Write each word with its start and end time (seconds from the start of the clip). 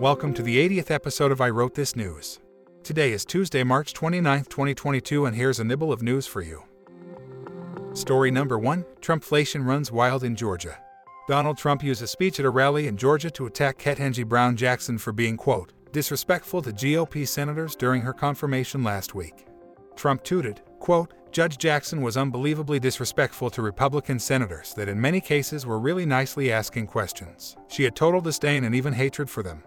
Welcome 0.00 0.32
to 0.32 0.42
the 0.42 0.56
80th 0.56 0.90
episode 0.90 1.30
of 1.30 1.42
I 1.42 1.50
Wrote 1.50 1.74
This 1.74 1.94
News. 1.94 2.40
Today 2.82 3.12
is 3.12 3.26
Tuesday, 3.26 3.62
March 3.62 3.92
29, 3.92 4.44
2022, 4.44 5.26
and 5.26 5.36
here's 5.36 5.60
a 5.60 5.64
nibble 5.64 5.92
of 5.92 6.00
news 6.00 6.26
for 6.26 6.40
you. 6.40 6.62
Story 7.92 8.30
number 8.30 8.58
one 8.58 8.86
Trumpflation 9.02 9.66
runs 9.66 9.92
wild 9.92 10.24
in 10.24 10.34
Georgia. 10.34 10.78
Donald 11.28 11.58
Trump 11.58 11.84
used 11.84 12.00
a 12.00 12.06
speech 12.06 12.40
at 12.40 12.46
a 12.46 12.50
rally 12.50 12.86
in 12.86 12.96
Georgia 12.96 13.30
to 13.32 13.44
attack 13.44 13.76
Ketanji 13.76 14.26
Brown 14.26 14.56
Jackson 14.56 14.96
for 14.96 15.12
being, 15.12 15.36
quote, 15.36 15.74
disrespectful 15.92 16.62
to 16.62 16.72
GOP 16.72 17.28
senators 17.28 17.76
during 17.76 18.00
her 18.00 18.14
confirmation 18.14 18.82
last 18.82 19.14
week. 19.14 19.48
Trump 19.96 20.24
tooted, 20.24 20.62
quote, 20.78 21.12
Judge 21.30 21.58
Jackson 21.58 22.00
was 22.00 22.16
unbelievably 22.16 22.80
disrespectful 22.80 23.50
to 23.50 23.60
Republican 23.60 24.18
senators 24.18 24.72
that 24.78 24.88
in 24.88 24.98
many 24.98 25.20
cases 25.20 25.66
were 25.66 25.78
really 25.78 26.06
nicely 26.06 26.50
asking 26.50 26.86
questions. 26.86 27.54
She 27.68 27.84
had 27.84 27.94
total 27.94 28.22
disdain 28.22 28.64
and 28.64 28.74
even 28.74 28.94
hatred 28.94 29.28
for 29.28 29.42
them. 29.42 29.62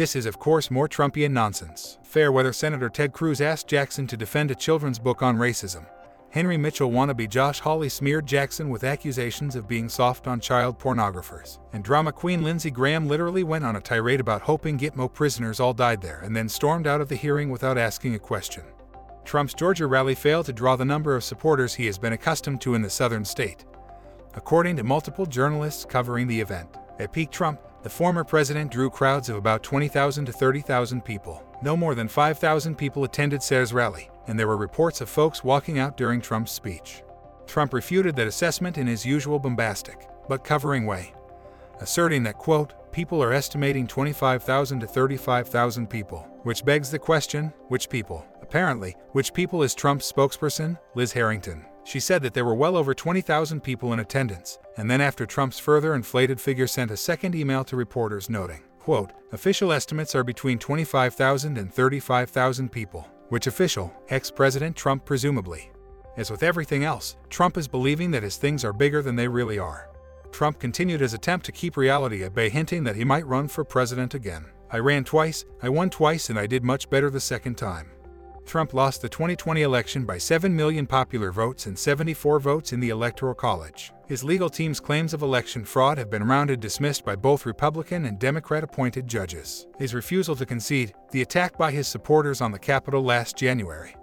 This 0.00 0.16
is, 0.16 0.24
of 0.24 0.38
course, 0.38 0.70
more 0.70 0.88
Trumpian 0.88 1.32
nonsense. 1.32 1.98
Fairweather 2.02 2.54
Senator 2.54 2.88
Ted 2.88 3.12
Cruz 3.12 3.42
asked 3.42 3.68
Jackson 3.68 4.06
to 4.06 4.16
defend 4.16 4.50
a 4.50 4.54
children's 4.54 4.98
book 4.98 5.20
on 5.20 5.36
racism. 5.36 5.84
Henry 6.30 6.56
Mitchell 6.56 6.90
wannabe 6.90 7.28
Josh 7.28 7.60
Hawley 7.60 7.90
smeared 7.90 8.24
Jackson 8.24 8.70
with 8.70 8.82
accusations 8.82 9.56
of 9.56 9.68
being 9.68 9.90
soft 9.90 10.26
on 10.26 10.40
child 10.40 10.78
pornographers. 10.78 11.58
And 11.74 11.84
drama 11.84 12.12
queen 12.12 12.42
Lindsey 12.42 12.70
Graham 12.70 13.08
literally 13.08 13.42
went 13.42 13.62
on 13.62 13.76
a 13.76 13.80
tirade 13.82 14.20
about 14.20 14.40
hoping 14.40 14.78
Gitmo 14.78 15.12
prisoners 15.12 15.60
all 15.60 15.74
died 15.74 16.00
there 16.00 16.20
and 16.20 16.34
then 16.34 16.48
stormed 16.48 16.86
out 16.86 17.02
of 17.02 17.10
the 17.10 17.14
hearing 17.14 17.50
without 17.50 17.76
asking 17.76 18.14
a 18.14 18.18
question. 18.18 18.64
Trump's 19.26 19.52
Georgia 19.52 19.86
rally 19.86 20.14
failed 20.14 20.46
to 20.46 20.54
draw 20.54 20.76
the 20.76 20.82
number 20.86 21.14
of 21.14 21.24
supporters 21.24 21.74
he 21.74 21.84
has 21.84 21.98
been 21.98 22.14
accustomed 22.14 22.62
to 22.62 22.74
in 22.74 22.80
the 22.80 22.88
southern 22.88 23.26
state. 23.26 23.66
According 24.32 24.76
to 24.76 24.82
multiple 24.82 25.26
journalists 25.26 25.84
covering 25.84 26.26
the 26.26 26.40
event, 26.40 26.70
at 26.98 27.12
peak 27.12 27.30
Trump, 27.30 27.60
the 27.82 27.90
former 27.90 28.24
president 28.24 28.70
drew 28.70 28.90
crowds 28.90 29.28
of 29.28 29.36
about 29.36 29.62
20,000 29.62 30.26
to 30.26 30.32
30,000 30.32 31.04
people. 31.04 31.42
No 31.62 31.76
more 31.76 31.94
than 31.94 32.08
5,000 32.08 32.76
people 32.76 33.04
attended 33.04 33.42
Sayers 33.42 33.72
rally, 33.72 34.10
and 34.26 34.38
there 34.38 34.48
were 34.48 34.56
reports 34.56 35.00
of 35.00 35.08
folks 35.08 35.44
walking 35.44 35.78
out 35.78 35.96
during 35.96 36.20
Trump's 36.20 36.52
speech. 36.52 37.02
Trump 37.46 37.72
refuted 37.72 38.14
that 38.16 38.26
assessment 38.26 38.78
in 38.78 38.86
his 38.86 39.04
usual 39.04 39.38
bombastic, 39.38 40.08
but 40.28 40.44
covering 40.44 40.86
way, 40.86 41.12
asserting 41.80 42.22
that, 42.22 42.38
quote, 42.38 42.92
people 42.92 43.22
are 43.22 43.32
estimating 43.32 43.86
25,000 43.86 44.80
to 44.80 44.86
35,000 44.86 45.88
people, 45.88 46.28
which 46.42 46.64
begs 46.64 46.90
the 46.90 46.98
question 46.98 47.52
which 47.68 47.88
people? 47.88 48.24
Apparently, 48.42 48.96
which 49.12 49.32
people 49.32 49.62
is 49.62 49.74
Trump's 49.74 50.10
spokesperson, 50.10 50.78
Liz 50.94 51.12
Harrington. 51.12 51.64
She 51.90 51.98
said 51.98 52.22
that 52.22 52.34
there 52.34 52.44
were 52.44 52.54
well 52.54 52.76
over 52.76 52.94
20,000 52.94 53.64
people 53.64 53.92
in 53.92 53.98
attendance, 53.98 54.60
and 54.76 54.88
then 54.88 55.00
after 55.00 55.26
Trump's 55.26 55.58
further 55.58 55.96
inflated 55.96 56.40
figure 56.40 56.68
sent 56.68 56.92
a 56.92 56.96
second 56.96 57.34
email 57.34 57.64
to 57.64 57.74
reporters 57.74 58.30
noting, 58.30 58.62
quote, 58.78 59.10
official 59.32 59.72
estimates 59.72 60.14
are 60.14 60.22
between 60.22 60.56
25,000 60.56 61.58
and 61.58 61.74
35,000 61.74 62.70
people, 62.70 63.08
which 63.30 63.48
official, 63.48 63.92
ex-President 64.08 64.76
Trump 64.76 65.04
presumably. 65.04 65.72
As 66.16 66.30
with 66.30 66.44
everything 66.44 66.84
else, 66.84 67.16
Trump 67.28 67.58
is 67.58 67.66
believing 67.66 68.12
that 68.12 68.22
his 68.22 68.36
things 68.36 68.64
are 68.64 68.72
bigger 68.72 69.02
than 69.02 69.16
they 69.16 69.26
really 69.26 69.58
are. 69.58 69.90
Trump 70.30 70.60
continued 70.60 71.00
his 71.00 71.14
attempt 71.14 71.44
to 71.46 71.50
keep 71.50 71.76
reality 71.76 72.22
at 72.22 72.36
bay, 72.36 72.50
hinting 72.50 72.84
that 72.84 72.94
he 72.94 73.04
might 73.04 73.26
run 73.26 73.48
for 73.48 73.64
president 73.64 74.14
again. 74.14 74.44
I 74.70 74.78
ran 74.78 75.02
twice, 75.02 75.44
I 75.60 75.68
won 75.70 75.90
twice, 75.90 76.30
and 76.30 76.38
I 76.38 76.46
did 76.46 76.62
much 76.62 76.88
better 76.88 77.10
the 77.10 77.18
second 77.18 77.56
time. 77.56 77.90
Trump 78.50 78.74
lost 78.74 79.00
the 79.00 79.08
2020 79.08 79.62
election 79.62 80.04
by 80.04 80.18
7 80.18 80.56
million 80.56 80.84
popular 80.84 81.30
votes 81.30 81.66
and 81.66 81.78
74 81.78 82.40
votes 82.40 82.72
in 82.72 82.80
the 82.80 82.88
Electoral 82.88 83.32
College. 83.32 83.92
His 84.08 84.24
legal 84.24 84.50
team's 84.50 84.80
claims 84.80 85.14
of 85.14 85.22
election 85.22 85.64
fraud 85.64 85.98
have 85.98 86.10
been 86.10 86.26
rounded 86.26 86.58
dismissed 86.58 87.04
by 87.04 87.14
both 87.14 87.46
Republican 87.46 88.06
and 88.06 88.18
Democrat 88.18 88.64
appointed 88.64 89.06
judges. 89.06 89.68
His 89.78 89.94
refusal 89.94 90.34
to 90.34 90.44
concede, 90.44 90.94
the 91.12 91.22
attack 91.22 91.56
by 91.56 91.70
his 91.70 91.86
supporters 91.86 92.40
on 92.40 92.50
the 92.50 92.58
Capitol 92.58 93.04
last 93.04 93.36
January, 93.36 93.94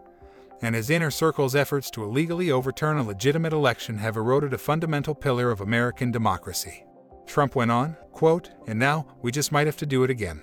and 0.62 0.74
his 0.74 0.92
inner 0.92 1.12
circle's 1.12 1.54
efforts 1.54 1.92
to 1.92 2.06
illegally 2.06 2.50
overturn 2.50 3.00
a 3.00 3.04
legitimate 3.04 3.52
election 3.52 3.98
have 3.98 4.16
eroded 4.16 4.54
a 4.54 4.58
fundamental 4.58 5.14
pillar 5.14 5.52
of 5.52 5.60
American 5.60 6.10
democracy. 6.10 6.86
Trump 7.26 7.54
went 7.54 7.70
on, 7.70 7.98
quote, 8.14 8.52
and 8.66 8.80
now 8.80 9.08
we 9.22 9.30
just 9.30 9.52
might 9.52 9.68
have 9.68 9.76
to 9.76 9.86
do 9.86 10.06
it 10.06 10.10
again. 10.10 10.42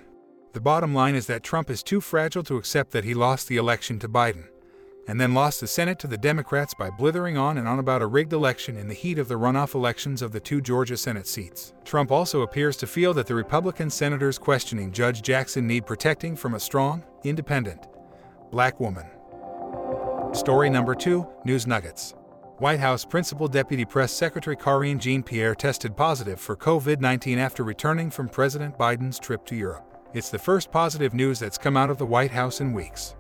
The 0.55 0.61
bottom 0.61 0.95
line 0.95 1.17
is 1.17 1.27
that 1.27 1.43
Trump 1.43 1.69
is 1.69 1.83
too 1.83 2.01
fragile 2.01 2.45
to 2.45 2.57
accept 2.57 2.93
that 2.93 3.03
he 3.03 3.13
lost 3.13 3.49
the 3.49 3.57
election 3.57 3.99
to 3.99 4.09
Biden, 4.09 4.45
and 5.09 5.21
then 5.21 5.35
lost 5.35 5.61
the 5.61 5.67
Senate 5.67 5.99
to 5.99 6.07
the 6.07 6.17
Democrats 6.17 6.75
by 6.79 6.91
blithering 6.91 7.37
on 7.37 7.59
and 7.59 7.67
on 7.67 7.81
about 7.81 8.03
a 8.03 8.07
rigged 8.07 8.33
election 8.33 8.77
in 8.77 8.87
the 8.87 8.95
heat 8.95 9.19
of 9.19 9.27
the 9.27 9.35
runoff 9.35 9.75
elections 9.75 10.23
of 10.23 10.31
the 10.31 10.39
two 10.39 10.61
Georgia 10.61 10.97
Senate 10.97 11.27
seats. 11.27 11.75
Trump 11.85 12.13
also 12.13 12.43
appears 12.43 12.77
to 12.77 12.87
feel 12.87 13.13
that 13.15 13.27
the 13.27 13.35
Republican 13.35 13.91
senators 13.91 14.39
questioning 14.39 14.93
Judge 14.93 15.23
Jackson 15.23 15.67
need 15.67 15.87
protecting 15.87 16.37
from 16.37 16.55
a 16.55 16.61
strong, 16.61 17.03
independent, 17.25 17.89
black 18.53 18.79
woman. 18.79 19.07
Story 20.33 20.71
number 20.71 20.95
two 20.95 21.27
News 21.45 21.67
Nuggets. 21.67 22.15
White 22.59 22.79
House 22.79 23.05
Principal 23.05 23.49
Deputy 23.49 23.85
Press 23.85 24.13
Secretary 24.13 24.55
Karine 24.55 25.01
Jean 25.01 25.25
Pierre 25.25 25.57
tested 25.57 25.97
positive 25.97 26.39
for 26.41 26.55
COVID 26.55 27.01
19 27.01 27.41
after 27.41 27.65
returning 27.65 28.09
from 28.09 28.29
President 28.29 28.79
Biden's 28.79 29.19
trip 29.19 29.45
to 29.47 29.57
Europe. 29.57 29.94
It's 30.15 30.31
the 30.31 30.39
first 30.39 30.71
positive 30.71 31.13
news 31.13 31.41
that's 31.41 31.59
come 31.59 31.77
out 31.77 31.91
of 31.91 31.99
the 31.99 32.07
White 32.07 32.31
House 32.31 32.61
in 32.61 32.73
weeks. 32.73 33.17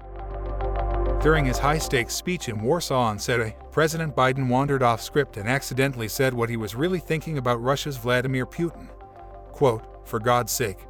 During 1.20 1.44
his 1.44 1.58
high 1.58 1.78
stakes 1.78 2.14
speech 2.14 2.48
in 2.48 2.62
Warsaw 2.62 3.00
on 3.00 3.18
Saturday, 3.18 3.56
President 3.72 4.14
Biden 4.14 4.46
wandered 4.48 4.80
off 4.80 5.02
script 5.02 5.36
and 5.36 5.48
accidentally 5.48 6.06
said 6.06 6.32
what 6.32 6.48
he 6.48 6.56
was 6.56 6.76
really 6.76 7.00
thinking 7.00 7.36
about 7.36 7.60
Russia's 7.60 7.96
Vladimir 7.96 8.46
Putin. 8.46 8.86
Quote, 9.50 10.06
For 10.06 10.20
God's 10.20 10.52
sake, 10.52 10.86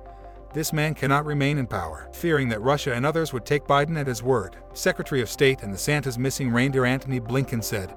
this 0.52 0.74
man 0.74 0.92
cannot 0.92 1.24
remain 1.24 1.56
in 1.56 1.66
power. 1.66 2.10
Fearing 2.12 2.50
that 2.50 2.60
Russia 2.60 2.92
and 2.92 3.06
others 3.06 3.32
would 3.32 3.46
take 3.46 3.64
Biden 3.64 3.98
at 3.98 4.06
his 4.06 4.22
word, 4.22 4.56
Secretary 4.74 5.22
of 5.22 5.30
State 5.30 5.62
and 5.62 5.72
the 5.72 5.78
Santa's 5.78 6.18
missing 6.18 6.50
reindeer 6.50 6.84
Antony 6.84 7.18
Blinken 7.18 7.64
said, 7.64 7.96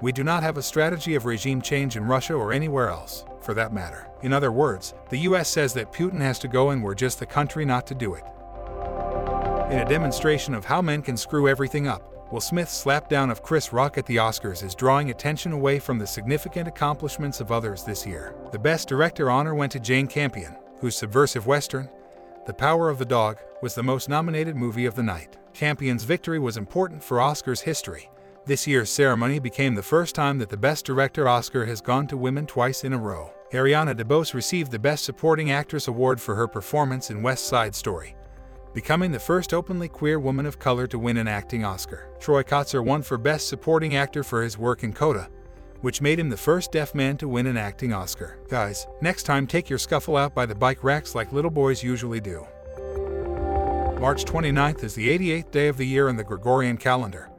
We 0.00 0.12
do 0.12 0.24
not 0.24 0.42
have 0.42 0.56
a 0.56 0.62
strategy 0.62 1.14
of 1.14 1.26
regime 1.26 1.60
change 1.60 1.96
in 1.96 2.04
Russia 2.04 2.34
or 2.34 2.52
anywhere 2.52 2.88
else, 2.88 3.26
for 3.40 3.52
that 3.54 3.72
matter. 3.72 4.08
In 4.22 4.32
other 4.32 4.50
words, 4.50 4.94
the 5.10 5.18
US 5.18 5.48
says 5.48 5.74
that 5.74 5.92
Putin 5.92 6.20
has 6.20 6.38
to 6.38 6.48
go 6.48 6.70
and 6.70 6.82
we're 6.82 6.94
just 6.94 7.18
the 7.18 7.26
country 7.26 7.66
not 7.66 7.86
to 7.88 7.94
do 7.94 8.14
it. 8.14 8.24
In 9.70 9.78
a 9.78 9.88
demonstration 9.88 10.54
of 10.54 10.64
how 10.64 10.80
men 10.80 11.02
can 11.02 11.16
screw 11.16 11.48
everything 11.48 11.86
up, 11.86 12.32
Will 12.32 12.40
Smith's 12.40 12.84
slapdown 12.84 13.30
of 13.30 13.42
Chris 13.42 13.72
Rock 13.72 13.98
at 13.98 14.06
the 14.06 14.16
Oscars 14.16 14.64
is 14.64 14.74
drawing 14.74 15.10
attention 15.10 15.52
away 15.52 15.78
from 15.78 15.98
the 15.98 16.06
significant 16.06 16.68
accomplishments 16.68 17.40
of 17.40 17.52
others 17.52 17.82
this 17.82 18.06
year. 18.06 18.34
The 18.52 18.58
Best 18.58 18.88
Director 18.88 19.30
honor 19.30 19.54
went 19.54 19.72
to 19.72 19.80
Jane 19.80 20.06
Campion, 20.06 20.56
whose 20.78 20.96
subversive 20.96 21.46
Western, 21.46 21.90
The 22.46 22.54
Power 22.54 22.88
of 22.88 22.98
the 22.98 23.04
Dog, 23.04 23.38
was 23.62 23.74
the 23.74 23.82
most 23.82 24.08
nominated 24.08 24.56
movie 24.56 24.86
of 24.86 24.94
the 24.94 25.02
night. 25.02 25.36
Campion's 25.52 26.04
victory 26.04 26.38
was 26.38 26.56
important 26.56 27.02
for 27.02 27.18
Oscars 27.18 27.62
history. 27.62 28.08
This 28.50 28.66
year's 28.66 28.90
ceremony 28.90 29.38
became 29.38 29.76
the 29.76 29.80
first 29.84 30.16
time 30.16 30.38
that 30.38 30.48
the 30.48 30.56
Best 30.56 30.84
Director 30.84 31.28
Oscar 31.28 31.66
has 31.66 31.80
gone 31.80 32.08
to 32.08 32.16
women 32.16 32.46
twice 32.46 32.82
in 32.82 32.92
a 32.92 32.98
row. 32.98 33.30
Ariana 33.52 33.94
DeBose 33.94 34.34
received 34.34 34.72
the 34.72 34.78
Best 34.80 35.04
Supporting 35.04 35.52
Actress 35.52 35.86
award 35.86 36.20
for 36.20 36.34
her 36.34 36.48
performance 36.48 37.10
in 37.12 37.22
West 37.22 37.46
Side 37.46 37.76
Story, 37.76 38.16
becoming 38.74 39.12
the 39.12 39.20
first 39.20 39.54
openly 39.54 39.86
queer 39.86 40.18
woman 40.18 40.46
of 40.46 40.58
color 40.58 40.88
to 40.88 40.98
win 40.98 41.18
an 41.18 41.28
acting 41.28 41.64
Oscar. 41.64 42.08
Troy 42.18 42.42
Kotsur 42.42 42.84
won 42.84 43.02
for 43.02 43.16
Best 43.16 43.46
Supporting 43.46 43.94
Actor 43.94 44.24
for 44.24 44.42
his 44.42 44.58
work 44.58 44.82
in 44.82 44.92
Coda, 44.92 45.28
which 45.82 46.02
made 46.02 46.18
him 46.18 46.28
the 46.28 46.36
first 46.36 46.72
deaf 46.72 46.92
man 46.92 47.16
to 47.18 47.28
win 47.28 47.46
an 47.46 47.56
acting 47.56 47.92
Oscar. 47.92 48.40
Guys, 48.48 48.88
next 49.00 49.22
time 49.22 49.46
take 49.46 49.70
your 49.70 49.78
scuffle 49.78 50.16
out 50.16 50.34
by 50.34 50.44
the 50.44 50.56
bike 50.56 50.82
racks 50.82 51.14
like 51.14 51.32
little 51.32 51.52
boys 51.52 51.84
usually 51.84 52.20
do. 52.20 52.44
March 54.00 54.24
29th 54.24 54.82
is 54.82 54.96
the 54.96 55.08
88th 55.08 55.52
day 55.52 55.68
of 55.68 55.76
the 55.76 55.86
year 55.86 56.08
in 56.08 56.16
the 56.16 56.24
Gregorian 56.24 56.76
calendar. 56.76 57.29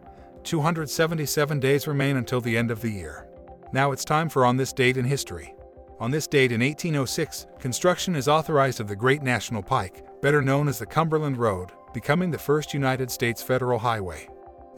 277 0.43 1.59
days 1.59 1.87
remain 1.87 2.17
until 2.17 2.41
the 2.41 2.57
end 2.57 2.71
of 2.71 2.81
the 2.81 2.91
year. 2.91 3.27
Now 3.73 3.91
it's 3.91 4.05
time 4.05 4.29
for 4.29 4.45
On 4.45 4.57
This 4.57 4.73
Date 4.73 4.97
in 4.97 5.05
History. 5.05 5.55
On 6.01 6.09
this 6.09 6.25
date 6.25 6.51
in 6.51 6.61
1806, 6.61 7.45
construction 7.59 8.15
is 8.15 8.27
authorized 8.27 8.79
of 8.79 8.87
the 8.87 8.95
Great 8.95 9.21
National 9.21 9.61
Pike, 9.61 10.03
better 10.19 10.41
known 10.41 10.67
as 10.67 10.79
the 10.79 10.85
Cumberland 10.85 11.37
Road, 11.37 11.69
becoming 11.93 12.31
the 12.31 12.39
first 12.39 12.73
United 12.73 13.11
States 13.11 13.43
federal 13.43 13.77
highway. 13.77 14.25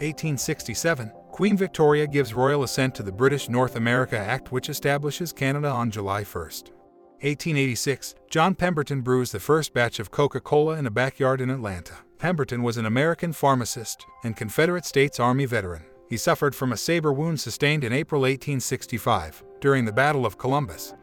1867, 0.01 1.09
Queen 1.31 1.55
Victoria 1.55 2.07
gives 2.07 2.33
royal 2.33 2.63
assent 2.63 2.93
to 2.95 3.03
the 3.03 3.11
British 3.11 3.47
North 3.47 3.77
America 3.77 4.17
Act, 4.17 4.51
which 4.51 4.67
establishes 4.67 5.31
Canada 5.31 5.69
on 5.69 5.89
July 5.89 6.23
1. 6.23 6.43
1886, 6.43 8.15
John 8.29 8.53
Pemberton 8.53 8.99
brews 8.99 9.31
the 9.31 9.39
first 9.39 9.73
batch 9.73 9.99
of 9.99 10.11
Coca 10.11 10.41
Cola 10.41 10.77
in 10.77 10.85
a 10.85 10.91
backyard 10.91 11.39
in 11.39 11.49
Atlanta. 11.49 11.99
Pemberton 12.23 12.63
was 12.63 12.77
an 12.77 12.85
American 12.85 13.33
pharmacist 13.33 14.05
and 14.23 14.37
Confederate 14.37 14.85
States 14.85 15.19
Army 15.19 15.43
veteran. 15.43 15.83
He 16.07 16.15
suffered 16.15 16.55
from 16.55 16.71
a 16.71 16.77
saber 16.77 17.11
wound 17.11 17.41
sustained 17.41 17.83
in 17.83 17.91
April 17.91 18.21
1865 18.21 19.43
during 19.59 19.83
the 19.83 19.91
Battle 19.91 20.25
of 20.25 20.37
Columbus. 20.37 20.93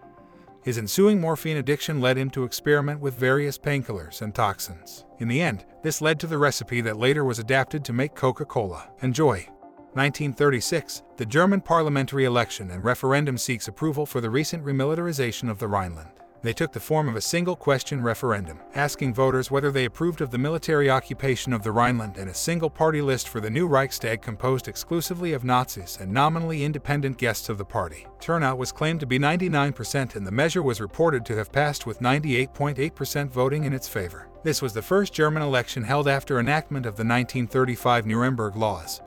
His 0.62 0.78
ensuing 0.78 1.20
morphine 1.20 1.58
addiction 1.58 2.00
led 2.00 2.16
him 2.16 2.30
to 2.30 2.44
experiment 2.44 3.00
with 3.00 3.18
various 3.18 3.58
painkillers 3.58 4.22
and 4.22 4.34
toxins. 4.34 5.04
In 5.18 5.28
the 5.28 5.42
end, 5.42 5.66
this 5.82 6.00
led 6.00 6.18
to 6.20 6.26
the 6.26 6.38
recipe 6.38 6.80
that 6.80 6.96
later 6.96 7.22
was 7.22 7.38
adapted 7.38 7.84
to 7.84 7.92
make 7.92 8.14
Coca 8.14 8.46
Cola. 8.46 8.88
Enjoy! 9.02 9.46
1936, 9.92 11.02
the 11.18 11.26
German 11.26 11.60
parliamentary 11.60 12.24
election 12.24 12.70
and 12.70 12.82
referendum 12.82 13.36
seeks 13.36 13.68
approval 13.68 14.06
for 14.06 14.22
the 14.22 14.30
recent 14.30 14.64
remilitarization 14.64 15.50
of 15.50 15.58
the 15.58 15.68
Rhineland. 15.68 16.08
They 16.42 16.54
took 16.54 16.72
the 16.72 16.80
form 16.80 17.06
of 17.06 17.16
a 17.16 17.20
single 17.20 17.54
question 17.54 18.02
referendum, 18.02 18.60
asking 18.74 19.12
voters 19.12 19.50
whether 19.50 19.70
they 19.70 19.84
approved 19.84 20.22
of 20.22 20.30
the 20.30 20.38
military 20.38 20.88
occupation 20.88 21.52
of 21.52 21.62
the 21.62 21.72
Rhineland 21.72 22.16
and 22.16 22.30
a 22.30 22.34
single 22.34 22.70
party 22.70 23.02
list 23.02 23.28
for 23.28 23.40
the 23.40 23.50
new 23.50 23.66
Reichstag 23.66 24.22
composed 24.22 24.66
exclusively 24.66 25.34
of 25.34 25.44
Nazis 25.44 25.98
and 26.00 26.10
nominally 26.10 26.64
independent 26.64 27.18
guests 27.18 27.50
of 27.50 27.58
the 27.58 27.64
party. 27.64 28.06
Turnout 28.20 28.56
was 28.56 28.72
claimed 28.72 29.00
to 29.00 29.06
be 29.06 29.18
99%, 29.18 30.16
and 30.16 30.26
the 30.26 30.30
measure 30.30 30.62
was 30.62 30.80
reported 30.80 31.26
to 31.26 31.36
have 31.36 31.52
passed 31.52 31.84
with 31.84 32.00
98.8% 32.00 33.28
voting 33.28 33.64
in 33.64 33.74
its 33.74 33.88
favor. 33.88 34.30
This 34.42 34.62
was 34.62 34.72
the 34.72 34.80
first 34.80 35.12
German 35.12 35.42
election 35.42 35.82
held 35.82 36.08
after 36.08 36.40
enactment 36.40 36.86
of 36.86 36.96
the 36.96 37.04
1935 37.04 38.06
Nuremberg 38.06 38.56
Laws, 38.56 39.02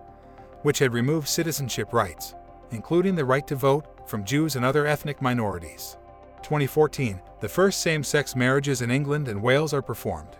which 0.61 0.77
had 0.77 0.93
removed 0.93 1.27
citizenship 1.27 1.93
rights, 1.93 2.35
including 2.69 3.15
the 3.15 3.25
right 3.25 3.47
to 3.47 3.55
vote, 3.55 4.07
from 4.07 4.23
Jews 4.23 4.55
and 4.55 4.63
other 4.63 4.85
ethnic 4.85 5.19
minorities. 5.19 5.97
2014, 6.43 7.21
the 7.39 7.49
first 7.49 7.81
same 7.81 8.03
sex 8.03 8.35
marriages 8.35 8.81
in 8.81 8.91
England 8.91 9.27
and 9.27 9.41
Wales 9.41 9.73
are 9.73 9.81
performed. 9.81 10.37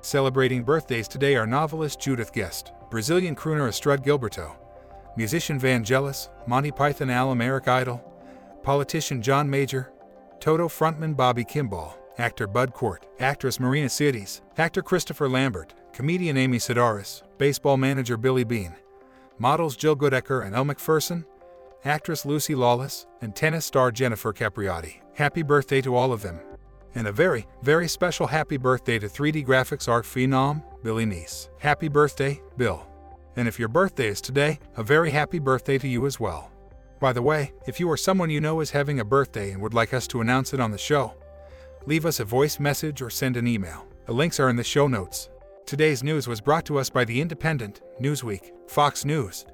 Celebrating 0.00 0.62
birthdays 0.62 1.08
today 1.08 1.36
are 1.36 1.46
novelist 1.46 2.00
Judith 2.00 2.32
Guest, 2.32 2.72
Brazilian 2.90 3.36
crooner 3.36 3.68
Astrud 3.68 4.04
Gilberto, 4.04 4.56
musician 5.16 5.60
Vangelis, 5.60 6.28
Monty 6.46 6.70
Python 6.70 7.10
alum 7.10 7.40
Eric 7.40 7.68
Idle, 7.68 8.02
politician 8.62 9.22
John 9.22 9.48
Major, 9.48 9.92
Toto 10.40 10.68
frontman 10.68 11.16
Bobby 11.16 11.44
Kimball, 11.44 11.96
actor 12.18 12.46
Bud 12.46 12.72
Cort, 12.72 13.06
actress 13.18 13.60
Marina 13.60 13.88
Sirtis, 13.88 14.40
actor 14.58 14.82
Christopher 14.82 15.28
Lambert, 15.28 15.74
comedian 15.92 16.36
Amy 16.36 16.58
Sedaris, 16.58 17.22
baseball 17.38 17.76
manager 17.76 18.16
Billy 18.16 18.44
Beane, 18.44 18.74
models 19.38 19.76
Jill 19.76 19.96
Goodacre 19.96 20.44
and 20.44 20.54
Elle 20.54 20.64
Macpherson, 20.64 21.24
actress 21.86 22.26
Lucy 22.26 22.54
Lawless, 22.54 23.06
and 23.20 23.34
tennis 23.34 23.64
star 23.64 23.92
Jennifer 23.92 24.32
Capriati. 24.32 24.96
Happy 25.14 25.42
birthday 25.42 25.80
to 25.80 25.94
all 25.94 26.12
of 26.12 26.20
them. 26.20 26.40
And 26.94 27.06
a 27.06 27.12
very, 27.12 27.46
very 27.62 27.88
special 27.88 28.26
happy 28.26 28.56
birthday 28.56 28.98
to 28.98 29.06
3D 29.06 29.46
graphics 29.46 29.88
art 29.88 30.04
phenom, 30.04 30.62
Billy 30.82 31.04
Neese. 31.06 31.48
Happy 31.60 31.88
birthday, 31.88 32.40
Bill. 32.56 32.86
And 33.36 33.46
if 33.46 33.58
your 33.58 33.68
birthday 33.68 34.08
is 34.08 34.20
today, 34.20 34.58
a 34.76 34.82
very 34.82 35.10
happy 35.10 35.38
birthday 35.38 35.78
to 35.78 35.86
you 35.86 36.06
as 36.06 36.18
well. 36.18 36.50
By 36.98 37.12
the 37.12 37.22
way, 37.22 37.52
if 37.66 37.78
you 37.78 37.88
or 37.88 37.96
someone 37.96 38.30
you 38.30 38.40
know 38.40 38.60
is 38.60 38.70
having 38.70 38.98
a 39.00 39.04
birthday 39.04 39.52
and 39.52 39.60
would 39.60 39.74
like 39.74 39.92
us 39.94 40.06
to 40.08 40.22
announce 40.22 40.54
it 40.54 40.60
on 40.60 40.70
the 40.70 40.78
show, 40.78 41.14
leave 41.84 42.06
us 42.06 42.18
a 42.18 42.24
voice 42.24 42.58
message 42.58 43.02
or 43.02 43.10
send 43.10 43.36
an 43.36 43.46
email. 43.46 43.86
The 44.06 44.12
links 44.12 44.40
are 44.40 44.48
in 44.48 44.56
the 44.56 44.64
show 44.64 44.88
notes. 44.88 45.28
Today's 45.66 46.02
news 46.02 46.26
was 46.26 46.40
brought 46.40 46.64
to 46.66 46.78
us 46.78 46.88
by 46.88 47.04
The 47.04 47.20
Independent, 47.20 47.82
Newsweek, 48.00 48.52
Fox 48.68 49.04
News, 49.04 49.44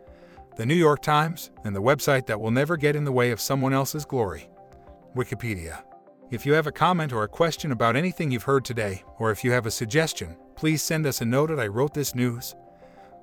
the 0.57 0.67
New 0.67 0.75
York 0.75 1.03
Times, 1.03 1.51
and 1.65 1.75
the 1.75 1.83
website 1.83 2.27
that 2.27 2.41
will 2.41 2.51
never 2.51 2.77
get 2.77 2.97
in 2.97 3.05
the 3.05 3.13
way 3.13 3.31
of 3.31 3.41
someone 3.41 3.73
else's 3.73 4.05
glory 4.05 4.49
Wikipedia. 5.17 5.83
If 6.31 6.47
you 6.47 6.55
have 6.55 6.67
a 6.67 6.73
comment 6.73 7.13
or 7.13 7.25
a 7.25 7.29
question 7.29 7.73
about 7.73 7.97
anything 7.97 8.31
you've 8.31 8.45
heard 8.45 8.65
today, 8.65 9.05
or 9.19 9.31
if 9.31 9.45
you 9.45 9.53
have 9.53 9.67
a 9.67 9.71
suggestion, 9.71 10.37
please 10.57 10.83
send 10.83 11.07
us 11.07 11.21
a 11.21 11.25
note 11.27 11.51
at 11.51 11.61
I 11.61 11.67
wrote 11.67 11.93
this 11.93 12.15
news, 12.15 12.55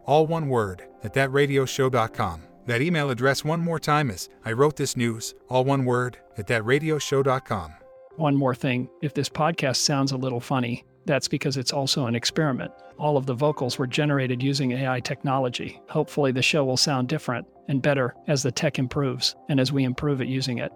all 0.06 0.28
one 0.28 0.48
word, 0.48 0.84
at 1.04 1.14
thatradioshow.com. 1.14 2.44
That 2.68 2.82
email 2.82 3.10
address 3.10 3.44
one 3.44 3.62
more 3.62 3.80
time 3.80 4.12
is 4.12 4.30
I 4.46 4.52
wrote 4.52 4.76
this 4.76 4.96
news, 4.96 5.34
all 5.48 5.64
one 5.66 5.86
word, 5.86 6.18
at 6.38 6.46
thatradioshow.com. 6.46 7.74
One 8.16 8.36
more 8.36 8.54
thing 8.54 8.90
if 9.02 9.14
this 9.14 9.30
podcast 9.30 9.78
sounds 9.78 10.12
a 10.12 10.18
little 10.18 10.40
funny, 10.40 10.84
that's 11.10 11.28
because 11.28 11.58
it's 11.58 11.74
also 11.74 12.06
an 12.06 12.16
experiment. 12.16 12.72
All 13.00 13.18
of 13.18 13.26
the 13.26 13.34
vocals 13.34 13.80
were 13.80 13.88
generated 13.88 14.44
using 14.44 14.74
AI 14.74 15.00
technology. 15.00 15.82
Hopefully, 15.90 16.32
the 16.32 16.44
show 16.44 16.64
will 16.64 16.78
sound 16.78 17.10
different 17.10 17.48
and 17.68 17.82
better 17.82 18.14
as 18.28 18.44
the 18.44 18.52
tech 18.52 18.78
improves 18.78 19.36
and 19.50 19.60
as 19.60 19.72
we 19.72 19.84
improve 19.84 20.22
at 20.22 20.28
using 20.28 20.60
it. 20.60 20.72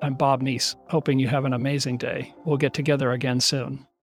I'm 0.00 0.14
Bob 0.14 0.42
Neese, 0.42 0.76
hoping 0.88 1.18
you 1.18 1.28
have 1.28 1.44
an 1.44 1.52
amazing 1.52 1.98
day. 1.98 2.32
We'll 2.46 2.56
get 2.56 2.72
together 2.72 3.12
again 3.12 3.38
soon. 3.38 3.86